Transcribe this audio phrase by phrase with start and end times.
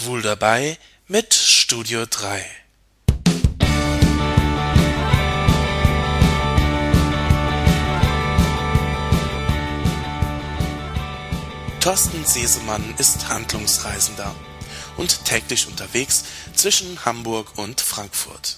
[0.00, 0.78] Schwul dabei
[1.08, 2.42] mit Studio 3.
[11.80, 14.34] Thorsten Sesemann ist Handlungsreisender
[14.96, 16.24] und täglich unterwegs
[16.54, 18.56] zwischen Hamburg und Frankfurt.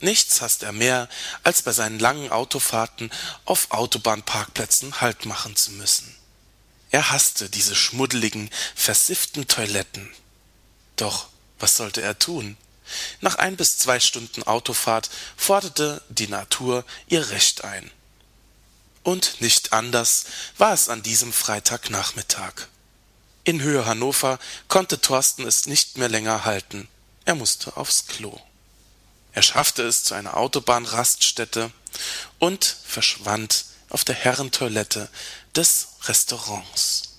[0.00, 1.08] Nichts hasst er mehr,
[1.42, 3.10] als bei seinen langen Autofahrten
[3.46, 6.18] auf Autobahnparkplätzen Halt machen zu müssen.
[6.90, 10.10] Er hasste diese schmuddeligen, versifften Toiletten.
[10.96, 12.56] Doch was sollte er tun?
[13.20, 17.90] Nach ein bis zwei Stunden Autofahrt forderte die Natur ihr Recht ein.
[19.02, 20.24] Und nicht anders
[20.56, 22.68] war es an diesem Freitagnachmittag.
[23.44, 26.88] In Höhe Hannover konnte Thorsten es nicht mehr länger halten.
[27.24, 28.38] Er musste aufs Klo.
[29.32, 31.70] Er schaffte es zu einer Autobahnraststätte
[32.38, 35.08] und verschwand auf der Herrentoilette
[35.54, 37.18] des Restaurants.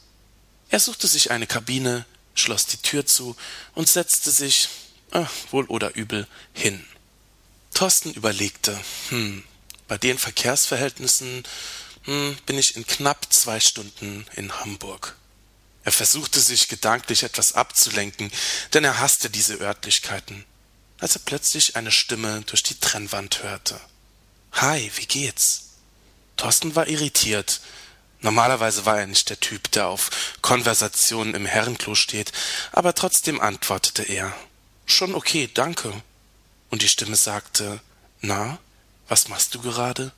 [0.70, 2.06] Er suchte sich eine Kabine,
[2.36, 3.36] schloss die Tür zu
[3.74, 4.70] und setzte sich,
[5.12, 6.86] äh, wohl oder übel, hin.
[7.74, 9.44] Thorsten überlegte, hm,
[9.88, 11.44] bei den Verkehrsverhältnissen
[12.04, 15.16] hm, bin ich in knapp zwei Stunden in Hamburg.
[15.84, 18.32] Er versuchte sich gedanklich etwas abzulenken,
[18.74, 20.46] denn er hasste diese Örtlichkeiten,
[21.00, 23.80] als er plötzlich eine Stimme durch die Trennwand hörte.
[24.52, 25.69] Hi, wie geht's?
[26.40, 27.60] Thorsten war irritiert.
[28.22, 30.10] Normalerweise war er nicht der Typ, der auf
[30.42, 32.32] Konversationen im Herrenklo steht,
[32.72, 34.34] aber trotzdem antwortete er.
[34.86, 35.92] Schon okay, danke.
[36.70, 37.82] Und die Stimme sagte,
[38.22, 38.58] na,
[39.10, 40.14] was machst du gerade?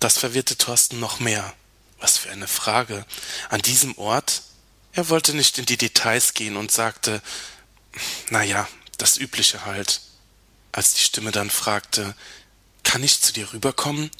[0.00, 1.52] Das verwirrte Thorsten noch mehr.
[2.00, 3.04] Was für eine Frage.
[3.50, 4.44] An diesem Ort?
[4.94, 7.20] Er wollte nicht in die Details gehen und sagte,
[8.30, 10.00] na ja, das Übliche halt.
[10.72, 12.14] Als die Stimme dann fragte,
[12.84, 14.10] kann ich zu dir rüberkommen?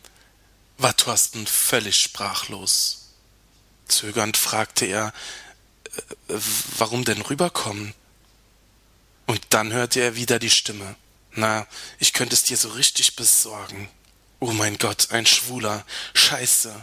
[0.83, 3.11] War Thorsten völlig sprachlos.
[3.86, 5.12] Zögernd fragte er,
[6.28, 6.34] äh,
[6.78, 7.94] warum denn rüberkommen?
[9.27, 10.97] Und dann hörte er wieder die Stimme.
[11.33, 11.66] Na,
[11.98, 13.88] ich könnte es dir so richtig besorgen.
[14.41, 15.84] Oh mein Gott, ein Schwuler.
[16.15, 16.75] Scheiße.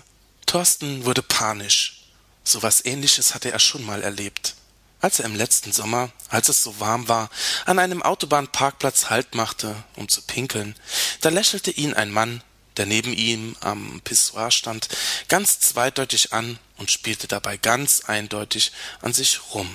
[0.46, 2.06] Thorsten wurde panisch.
[2.44, 4.56] So was ähnliches hatte er schon mal erlebt.
[5.02, 7.30] Als er im letzten Sommer, als es so warm war,
[7.66, 10.76] an einem Autobahnparkplatz Halt machte, um zu pinkeln,
[11.22, 12.42] da lächelte ihn ein Mann
[12.80, 14.88] der neben ihm am Pissoir stand,
[15.28, 19.70] ganz zweideutig an und spielte dabei ganz eindeutig an sich rum.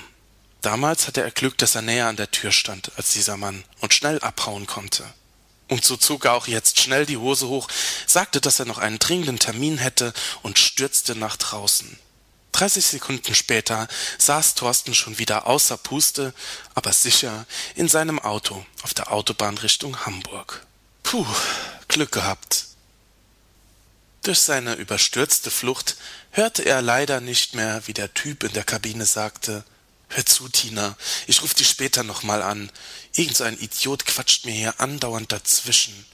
[0.62, 3.92] Damals hatte er Glück, dass er näher an der Tür stand als dieser Mann und
[3.92, 5.04] schnell abhauen konnte.
[5.68, 7.68] Und so zog er auch jetzt schnell die Hose hoch,
[8.06, 11.98] sagte, dass er noch einen dringenden Termin hätte und stürzte nach draußen.
[12.52, 16.32] Dreißig Sekunden später saß Thorsten schon wieder außer Puste,
[16.74, 17.44] aber sicher
[17.74, 20.64] in seinem Auto auf der Autobahn Richtung Hamburg.
[21.02, 21.26] Puh,
[21.88, 22.66] Glück gehabt.
[24.24, 25.96] Durch seine überstürzte Flucht
[26.30, 29.64] hörte er leider nicht mehr, wie der Typ in der Kabine sagte
[30.08, 30.96] Hör zu, Tina,
[31.26, 32.70] ich ruf dich später noch mal an.
[33.14, 36.06] Irgend so ein Idiot quatscht mir hier andauernd dazwischen.